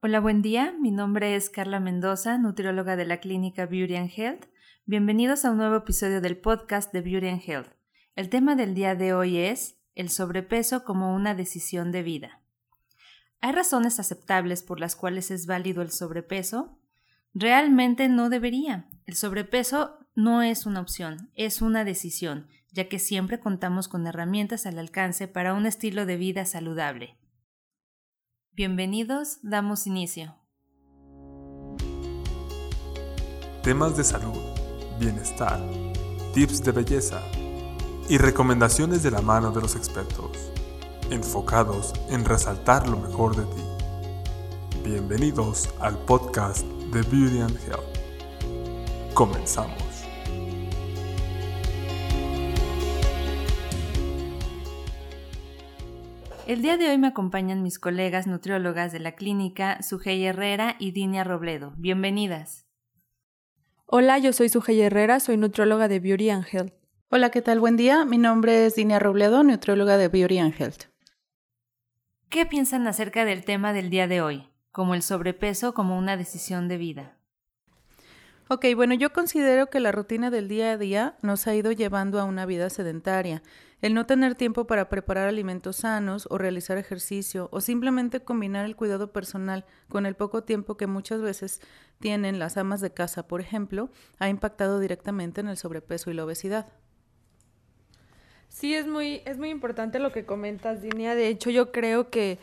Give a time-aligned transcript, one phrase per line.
[0.00, 0.76] Hola, buen día.
[0.80, 4.44] Mi nombre es Carla Mendoza, nutrióloga de la clínica Beauty and Health.
[4.86, 7.72] Bienvenidos a un nuevo episodio del podcast de Beauty and Health.
[8.14, 12.40] El tema del día de hoy es el sobrepeso como una decisión de vida.
[13.40, 16.78] ¿Hay razones aceptables por las cuales es válido el sobrepeso?
[17.34, 18.88] Realmente no debería.
[19.04, 24.64] El sobrepeso no es una opción, es una decisión, ya que siempre contamos con herramientas
[24.64, 27.17] al alcance para un estilo de vida saludable.
[28.58, 30.34] Bienvenidos, damos inicio.
[33.62, 34.36] Temas de salud,
[34.98, 35.60] bienestar,
[36.34, 37.22] tips de belleza
[38.08, 40.50] y recomendaciones de la mano de los expertos,
[41.08, 43.62] enfocados en resaltar lo mejor de ti.
[44.82, 49.14] Bienvenidos al podcast de Beauty and Health.
[49.14, 49.87] Comenzamos.
[56.48, 60.92] El día de hoy me acompañan mis colegas nutriólogas de la clínica Sujei Herrera y
[60.92, 61.74] Dinia Robledo.
[61.76, 62.64] Bienvenidas.
[63.84, 66.72] Hola, yo soy Sujei Herrera, soy nutrióloga de Beauty and Health.
[67.10, 67.60] Hola, ¿qué tal?
[67.60, 68.06] Buen día.
[68.06, 70.84] Mi nombre es Dinia Robledo, nutrióloga de Beauty and Health.
[72.30, 76.66] ¿Qué piensan acerca del tema del día de hoy, como el sobrepeso como una decisión
[76.66, 77.18] de vida?
[78.48, 82.18] Ok, bueno, yo considero que la rutina del día a día nos ha ido llevando
[82.18, 83.42] a una vida sedentaria.
[83.80, 88.74] El no tener tiempo para preparar alimentos sanos o realizar ejercicio o simplemente combinar el
[88.74, 91.60] cuidado personal con el poco tiempo que muchas veces
[92.00, 96.24] tienen las amas de casa, por ejemplo, ha impactado directamente en el sobrepeso y la
[96.24, 96.66] obesidad.
[98.48, 101.14] Sí, es muy, es muy importante lo que comentas, Dinia.
[101.14, 102.38] De hecho, yo creo que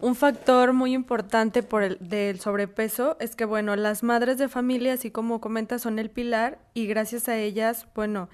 [0.00, 4.92] un factor muy importante por el del sobrepeso es que, bueno, las madres de familia,
[4.92, 8.28] así como comentas, son el pilar y gracias a ellas, bueno,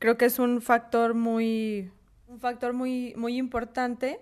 [0.00, 1.92] creo que es un factor muy,
[2.26, 4.18] un factor muy, muy importante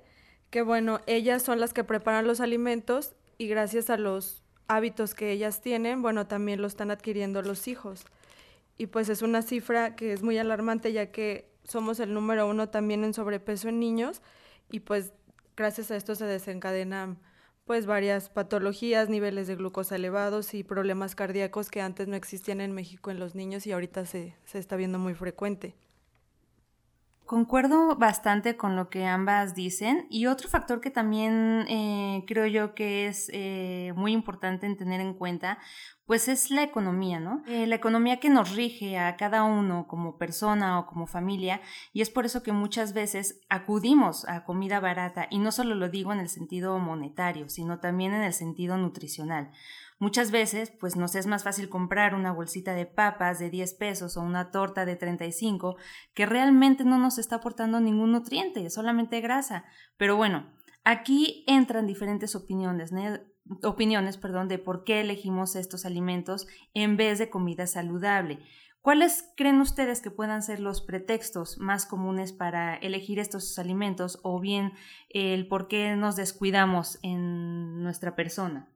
[0.50, 5.30] que, bueno, ellas son las que preparan los alimentos y gracias a los hábitos que
[5.30, 8.04] ellas tienen, bueno, también lo están adquiriendo los hijos.
[8.76, 12.68] Y pues es una cifra que es muy alarmante ya que somos el número uno
[12.68, 14.20] también en sobrepeso en niños
[14.70, 15.12] y pues
[15.56, 17.18] gracias a esto se desencadenan
[17.68, 22.72] pues varias patologías, niveles de glucosa elevados y problemas cardíacos que antes no existían en
[22.72, 25.74] México en los niños y ahorita se, se está viendo muy frecuente.
[27.28, 32.74] Concuerdo bastante con lo que ambas dicen y otro factor que también eh, creo yo
[32.74, 35.58] que es eh, muy importante en tener en cuenta,
[36.06, 37.42] pues es la economía, ¿no?
[37.46, 41.60] Eh, la economía que nos rige a cada uno como persona o como familia
[41.92, 45.90] y es por eso que muchas veces acudimos a comida barata y no solo lo
[45.90, 49.50] digo en el sentido monetario, sino también en el sentido nutricional.
[50.00, 54.16] Muchas veces, pues nos es más fácil comprar una bolsita de papas de 10 pesos
[54.16, 55.76] o una torta de 35
[56.14, 59.64] que realmente no nos está aportando ningún nutriente, solamente grasa.
[59.96, 60.52] Pero bueno,
[60.84, 62.92] aquí entran diferentes opiniones,
[63.64, 68.38] opiniones, perdón, de por qué elegimos estos alimentos en vez de comida saludable.
[68.80, 74.38] ¿Cuáles creen ustedes que puedan ser los pretextos más comunes para elegir estos alimentos o
[74.38, 74.74] bien
[75.08, 78.68] el por qué nos descuidamos en nuestra persona?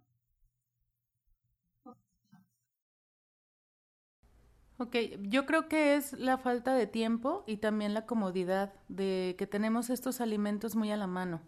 [4.82, 9.46] Ok, yo creo que es la falta de tiempo y también la comodidad de que
[9.46, 11.40] tenemos estos alimentos muy a la mano.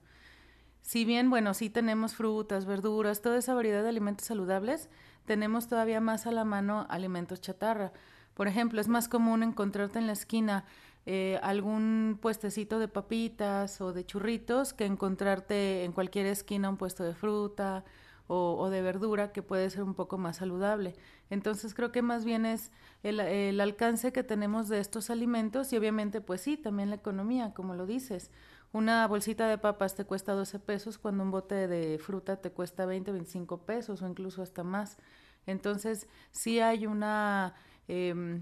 [0.83, 4.89] Si bien, bueno, sí tenemos frutas, verduras, toda esa variedad de alimentos saludables,
[5.25, 7.93] tenemos todavía más a la mano alimentos chatarra.
[8.35, 10.65] Por ejemplo, es más común encontrarte en la esquina
[11.05, 17.03] eh, algún puestecito de papitas o de churritos que encontrarte en cualquier esquina un puesto
[17.03, 17.85] de fruta
[18.27, 20.95] o, de verdura que puede ser un poco más saludable.
[21.31, 22.71] Entonces creo que más bien es
[23.03, 27.75] el, alcance que tenemos de estos alimentos y obviamente pues sí, también la economía, como
[27.75, 28.31] lo dices.
[28.73, 32.87] Una bolsita de papas te cuesta 12 pesos cuando un bote de fruta te cuesta
[32.87, 34.99] 20, 25 pesos o incluso hasta más.
[35.47, 37.55] Entonces sí hay una...
[37.89, 38.41] Eh,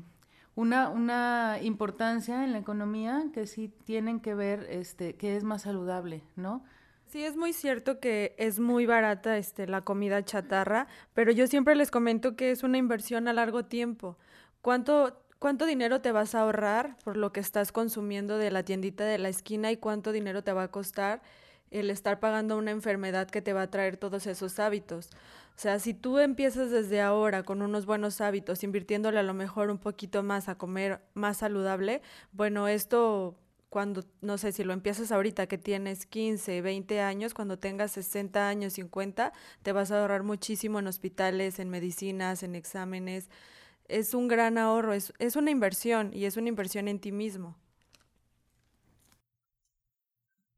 [0.54, 5.62] una, una importancia en la economía que sí tienen que ver este, que es más
[5.62, 6.62] saludable, ¿no?
[7.12, 11.74] Sí, es muy cierto que es muy barata este, la comida chatarra, pero yo siempre
[11.74, 14.16] les comento que es una inversión a largo tiempo.
[14.62, 19.04] ¿Cuánto, ¿Cuánto dinero te vas a ahorrar por lo que estás consumiendo de la tiendita
[19.04, 21.20] de la esquina y cuánto dinero te va a costar
[21.70, 25.10] el estar pagando una enfermedad que te va a traer todos esos hábitos?
[25.54, 29.68] O sea, si tú empiezas desde ahora con unos buenos hábitos, invirtiéndole a lo mejor
[29.68, 32.00] un poquito más a comer más saludable,
[32.32, 33.36] bueno, esto
[33.72, 38.46] cuando, no sé, si lo empiezas ahorita que tienes 15, 20 años, cuando tengas 60
[38.46, 39.32] años, 50,
[39.62, 43.30] te vas a ahorrar muchísimo en hospitales, en medicinas, en exámenes.
[43.88, 47.56] Es un gran ahorro, es, es una inversión y es una inversión en ti mismo.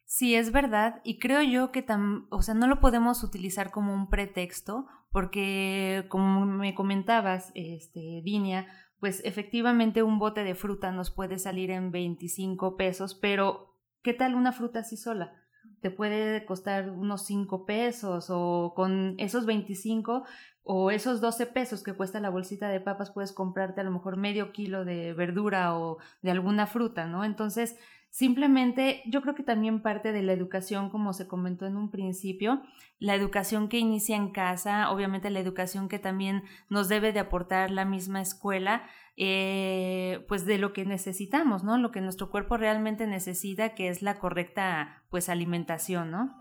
[0.07, 3.95] Sí, es verdad, y creo yo que tam, o sea, no lo podemos utilizar como
[3.95, 8.67] un pretexto, porque como me comentabas, este, Dinia,
[9.05, 14.35] pues efectivamente un bote de fruta nos puede salir en 25 pesos, pero ¿qué tal
[14.35, 15.35] una fruta así sola?
[15.83, 20.25] Te puede costar unos 5 pesos o con esos 25
[20.63, 24.17] o esos 12 pesos que cuesta la bolsita de papas puedes comprarte a lo mejor
[24.17, 27.27] medio kilo de verdura o de alguna fruta, ¿no?
[27.27, 27.77] Entonces,
[28.15, 32.63] Simplemente yo creo que también parte de la educación, como se comentó en un principio,
[33.01, 37.73] la educación que inicia en casa, obviamente la educación que también nos debe de aportar
[37.73, 38.85] la misma escuela,
[39.17, 41.77] eh, pues de lo que necesitamos, ¿no?
[41.77, 46.41] Lo que nuestro cuerpo realmente necesita, que es la correcta, pues, alimentación, ¿no?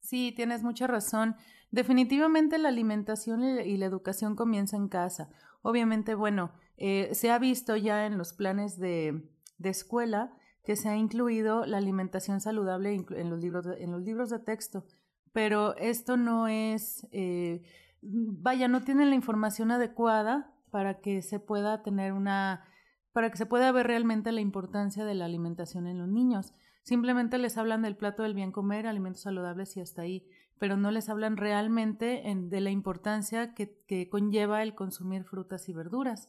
[0.00, 1.36] Sí, tienes mucha razón.
[1.70, 5.30] Definitivamente la alimentación y la educación comienza en casa.
[5.62, 9.28] Obviamente, bueno, eh, se ha visto ya en los planes de,
[9.58, 10.32] de, escuela
[10.64, 14.38] que se ha incluido la alimentación saludable en los libros de, en los libros de
[14.38, 14.84] texto,
[15.32, 17.62] pero esto no es, eh,
[18.00, 22.64] vaya, no tienen la información adecuada para que se pueda tener una,
[23.12, 26.54] para que se pueda ver realmente la importancia de la alimentación en los niños.
[26.82, 30.28] Simplemente les hablan del plato del bien comer, alimentos saludables y hasta ahí,
[30.60, 35.72] pero no les hablan realmente de la importancia que, que conlleva el consumir frutas y
[35.72, 36.28] verduras.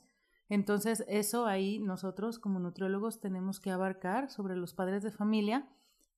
[0.50, 5.70] Entonces, eso ahí nosotros como nutriólogos tenemos que abarcar sobre los padres de familia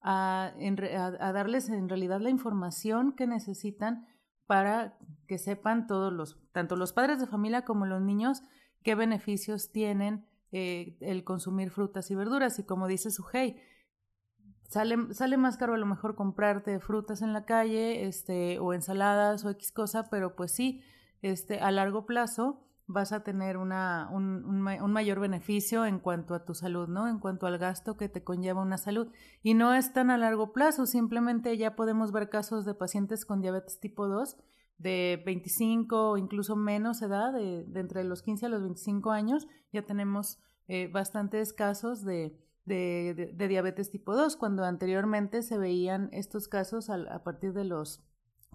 [0.02, 0.54] a,
[1.34, 4.08] darles en realidad la información que necesitan
[4.48, 4.98] para
[5.28, 8.42] que sepan todos los, tanto los padres de familia como los niños,
[8.84, 12.58] qué beneficios tienen eh, el consumir frutas y verduras.
[12.58, 13.62] Y como dice Sujei,
[14.68, 19.44] sale, sale más caro a lo mejor comprarte frutas en la calle, este, o ensaladas
[19.44, 20.82] o X cosa, pero pues sí,
[21.22, 26.46] este, a largo plazo vas a tener una, un, un, mayor beneficio en cuanto a
[26.46, 27.08] tu salud, ¿no?
[27.08, 29.08] En cuanto al gasto que te conlleva una salud.
[29.44, 33.42] Y no es tan a largo plazo, simplemente ya podemos ver casos de pacientes con
[33.42, 34.38] diabetes tipo 2
[34.78, 39.84] de 25 o incluso menos edad, de, entre los 15 a los 25 años, ya
[39.84, 46.48] tenemos eh, bastantes casos de, de, de, diabetes tipo 2, cuando anteriormente se veían estos
[46.48, 48.04] casos a, a partir de los,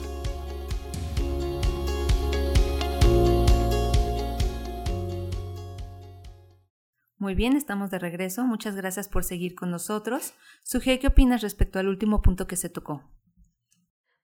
[7.18, 8.46] Muy bien, estamos de regreso.
[8.46, 10.32] Muchas gracias por seguir con nosotros.
[10.62, 13.02] Suje, ¿qué opinas respecto al último punto que se tocó?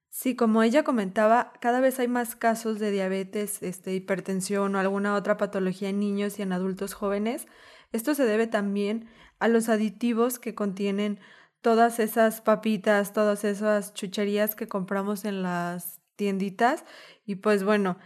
[0.08, 5.14] Sí, como ella comentaba, cada vez hay más casos de diabetes, este, hipertensión o alguna
[5.14, 7.46] otra patología en niños y en adultos jóvenes.
[7.92, 9.10] Esto se debe también
[9.40, 11.20] a los aditivos que contienen
[11.62, 16.84] todas esas papitas, todas esas chucherías que compramos en las tienditas
[17.24, 17.96] y pues bueno,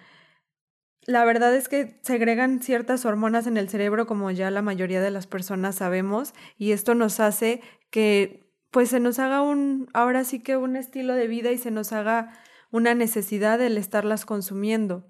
[1.06, 5.10] la verdad es que segregan ciertas hormonas en el cerebro como ya la mayoría de
[5.10, 7.60] las personas sabemos y esto nos hace
[7.90, 11.70] que pues se nos haga un, ahora sí que un estilo de vida y se
[11.70, 12.38] nos haga
[12.70, 15.06] una necesidad el estarlas consumiendo.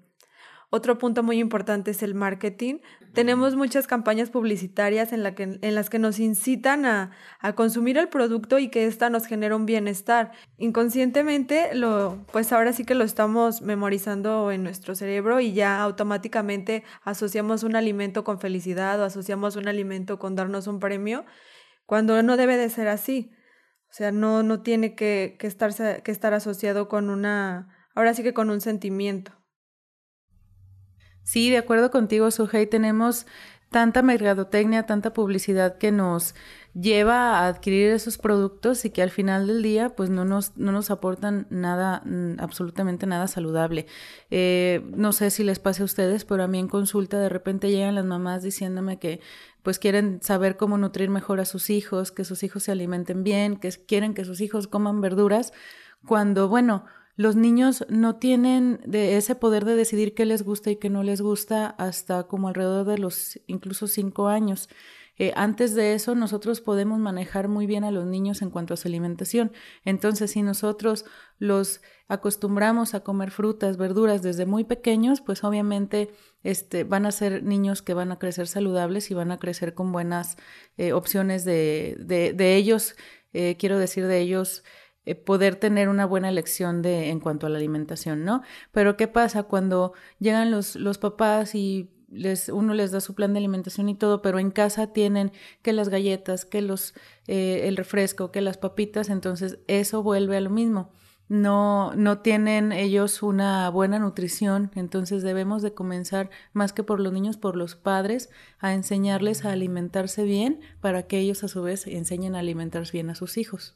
[0.69, 2.79] Otro punto muy importante es el marketing.
[3.13, 7.97] Tenemos muchas campañas publicitarias en, la que, en las que nos incitan a, a, consumir
[7.97, 10.33] el producto y que ésta nos genera un bienestar.
[10.57, 16.83] Inconscientemente, lo, pues ahora sí que lo estamos memorizando en nuestro cerebro y ya automáticamente
[17.01, 21.23] asociamos un alimento con felicidad o asociamos un alimento con darnos un premio,
[21.85, 23.31] cuando no debe de ser así.
[23.89, 28.21] O sea, no, no tiene que, que, estarse, que estar asociado con una, ahora sí
[28.21, 29.36] que con un sentimiento.
[31.27, 32.67] Sí, de acuerdo contigo, Sujei.
[32.67, 33.25] Tenemos
[33.69, 36.35] tanta mercadotecnia, tanta publicidad que nos
[36.73, 40.71] lleva a adquirir esos productos y que al final del día pues no nos, no
[40.71, 43.87] nos aportan nada, mm, absolutamente nada saludable.
[44.31, 47.71] Eh, no sé si les pase a ustedes, pero a mí en consulta de repente
[47.71, 49.19] llegan las mamás diciéndome que
[49.63, 53.57] pues quieren saber cómo nutrir mejor a sus hijos, que sus hijos se alimenten bien,
[53.57, 55.51] que quieren que sus hijos coman verduras,
[56.05, 56.85] cuando bueno,
[57.17, 61.03] los niños no tienen de ese poder de decidir qué les gusta y qué no
[61.03, 64.69] les gusta hasta como alrededor de los incluso cinco años.
[65.19, 68.77] Eh, antes de eso, nosotros podemos manejar muy bien a los niños en cuanto a
[68.77, 69.51] su alimentación.
[69.83, 71.05] Entonces, si nosotros
[71.39, 76.11] los acostumbramos a comer frutas, verduras desde muy pequeños, pues obviamente
[76.43, 79.91] este, van a ser niños que van a crecer saludables y van a crecer con
[79.91, 80.37] buenas
[80.77, 82.95] eh, opciones de, de, ellos,
[83.33, 84.63] eh, quiero decir de ellos,
[85.15, 88.41] poder tener una buena elección de, en cuanto a la alimentación, ¿no?
[88.71, 93.33] Pero ¿qué pasa cuando llegan los, los papás y les, uno les da su plan
[93.33, 96.93] de alimentación y todo, pero en casa tienen que las galletas, que los,
[97.27, 100.91] eh, el refresco, que las papitas, entonces eso vuelve a lo mismo.
[101.29, 107.11] No, no tienen ellos una buena nutrición, entonces debemos de comenzar más que por los
[107.11, 111.85] niños, por los padres, a enseñarles a alimentarse bien para que ellos a su vez
[111.85, 113.75] enseñen a alimentarse bien a sus hijos.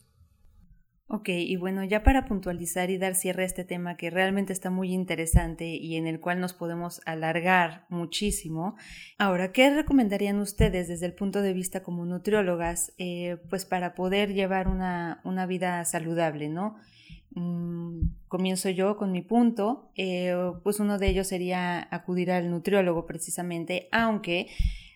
[1.13, 4.69] Ok, y bueno, ya para puntualizar y dar cierre a este tema que realmente está
[4.69, 8.77] muy interesante y en el cual nos podemos alargar muchísimo,
[9.17, 14.33] ahora, ¿qué recomendarían ustedes desde el punto de vista como nutriólogas, eh, pues para poder
[14.33, 16.77] llevar una, una vida saludable, ¿no?
[17.31, 23.05] Mm, comienzo yo con mi punto, eh, pues uno de ellos sería acudir al nutriólogo
[23.05, 24.47] precisamente, aunque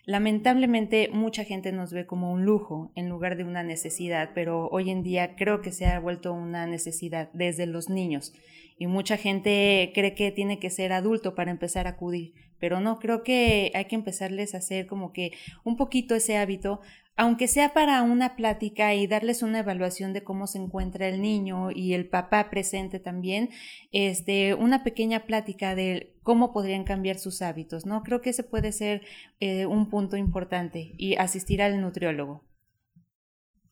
[0.05, 4.91] Lamentablemente mucha gente nos ve como un lujo en lugar de una necesidad, pero hoy
[4.91, 8.33] en día creo que se ha vuelto una necesidad desde los niños.
[8.77, 12.99] Y mucha gente cree que tiene que ser adulto para empezar a acudir, pero no,
[12.99, 15.31] creo que hay que empezarles a hacer como que
[15.63, 16.81] un poquito ese hábito
[17.17, 21.71] aunque sea para una plática y darles una evaluación de cómo se encuentra el niño
[21.71, 23.49] y el papá presente también,
[23.91, 28.03] este, una pequeña plática de cómo podrían cambiar sus hábitos, ¿no?
[28.03, 29.01] Creo que ese puede ser
[29.39, 32.43] eh, un punto importante y asistir al nutriólogo.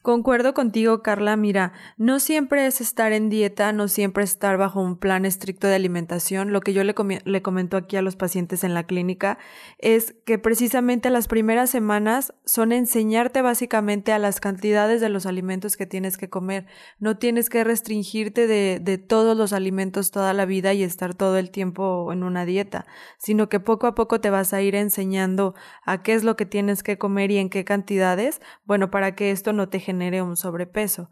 [0.03, 1.37] Concuerdo contigo, Carla.
[1.37, 5.75] Mira, no siempre es estar en dieta, no siempre estar bajo un plan estricto de
[5.75, 6.51] alimentación.
[6.51, 6.93] Lo que yo le,
[7.23, 9.37] le comento aquí a los pacientes en la clínica
[9.77, 15.77] es que precisamente las primeras semanas son enseñarte básicamente a las cantidades de los alimentos
[15.77, 16.65] que tienes que comer.
[16.99, 21.37] No tienes que restringirte de, de todos los alimentos toda la vida y estar todo
[21.37, 22.85] el tiempo en una dieta,
[23.17, 25.55] sino que poco a poco te vas a ir enseñando
[25.85, 29.31] a qué es lo que tienes que comer y en qué cantidades, bueno, para que
[29.31, 31.09] esto no te genere genere un sobrepeso.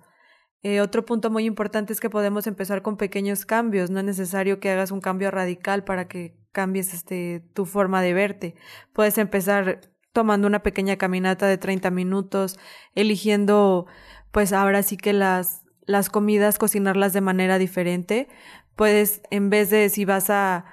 [0.64, 3.90] Eh, otro punto muy importante es que podemos empezar con pequeños cambios.
[3.90, 8.14] No es necesario que hagas un cambio radical para que cambies este, tu forma de
[8.14, 8.56] verte.
[8.94, 9.82] Puedes empezar
[10.14, 12.60] tomando una pequeña caminata de 30 minutos,
[12.96, 13.88] eligiendo,
[14.32, 18.28] pues ahora sí que las, las comidas, cocinarlas de manera diferente.
[18.76, 20.66] Puedes, en vez de si vas a,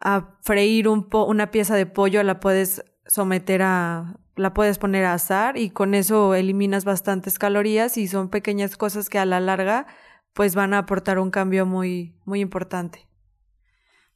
[0.00, 5.14] a freír un una pieza de pollo, la puedes someter a, la puedes poner a
[5.14, 9.86] asar y con eso eliminas bastantes calorías y son pequeñas cosas que a la larga
[10.32, 13.06] pues van a aportar un cambio muy, muy importante.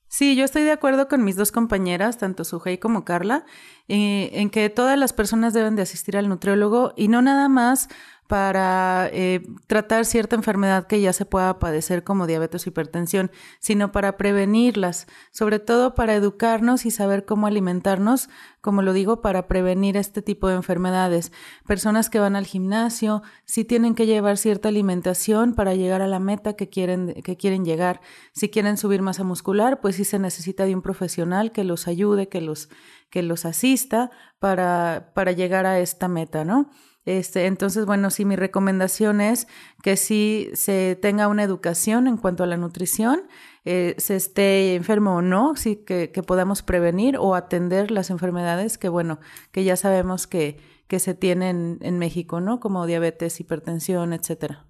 [0.07, 3.47] Sí, yo estoy de acuerdo con mis dos compañeras, tanto Sujei como Carla,
[3.87, 7.89] eh, en que todas las personas deben de asistir al nutriólogo y no nada más
[8.31, 13.91] para eh, tratar cierta enfermedad que ya se pueda padecer como diabetes o hipertensión, sino
[13.91, 18.29] para prevenirlas, sobre todo para educarnos y saber cómo alimentarnos,
[18.61, 21.33] como lo digo, para prevenir este tipo de enfermedades.
[21.67, 26.21] Personas que van al gimnasio sí tienen que llevar cierta alimentación para llegar a la
[26.21, 28.01] meta que quieren, que quieren llegar.
[28.33, 32.29] Si quieren subir masa muscular, pues sí se necesita de un profesional que los ayude,
[32.29, 32.69] que los,
[33.11, 36.71] que los asista para, para llegar a esta meta, ¿no?
[37.07, 39.49] Este, entonces, bueno, sí, mi recomendación es
[39.83, 43.23] que sí se tenga una educación en cuanto a la nutrición,
[43.65, 48.79] eh, se esté enfermo o no, sí que, que, podamos prevenir o atender las enfermedades
[48.79, 49.19] que, bueno,
[49.51, 52.61] que ya sabemos que, que se tienen en México, ¿no?
[52.61, 54.70] Como diabetes, hipertensión, etcétera.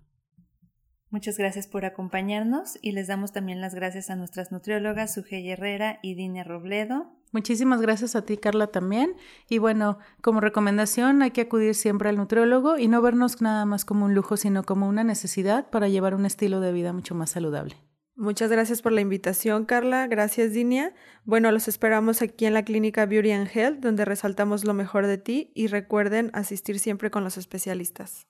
[1.11, 5.99] Muchas gracias por acompañarnos y les damos también las gracias a nuestras nutriólogas Sujei Herrera
[6.03, 7.11] y Dine Robledo.
[7.33, 9.15] Muchísimas gracias a ti, Carla, también.
[9.49, 13.85] Y bueno, como recomendación, hay que acudir siempre al nutriólogo y no vernos nada más
[13.85, 17.31] como un lujo, sino como una necesidad para llevar un estilo de vida mucho más
[17.31, 17.77] saludable.
[18.15, 20.07] Muchas gracias por la invitación, Carla.
[20.07, 20.95] Gracias, Dinia.
[21.25, 25.19] Bueno, los esperamos aquí en la clínica Beauty and Health, donde resaltamos lo mejor de
[25.19, 28.27] ti y recuerden asistir siempre con los especialistas.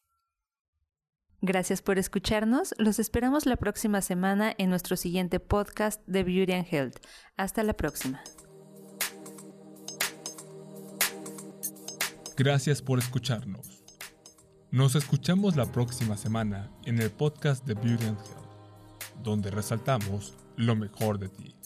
[1.42, 2.74] Gracias por escucharnos.
[2.76, 6.96] Los esperamos la próxima semana en nuestro siguiente podcast de Beauty and Health.
[7.36, 8.22] Hasta la próxima.
[12.36, 13.82] Gracias por escucharnos.
[14.70, 20.76] Nos escuchamos la próxima semana en el podcast de Beauty and Health, donde resaltamos lo
[20.76, 21.59] mejor de ti.